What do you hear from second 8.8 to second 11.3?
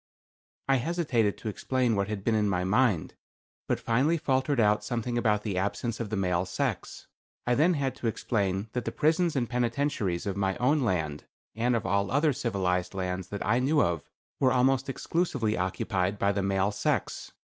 the prisons and penitentiaries of my own land,